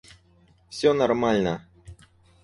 Всё 0.71 0.89
нормально 1.01 1.53